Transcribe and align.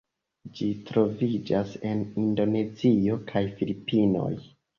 Ĝi 0.59 0.69
troviĝas 0.87 1.73
en 1.89 2.01
Indonezio 2.23 3.19
kaj 3.29 3.45
Filipinoj. 3.61 4.33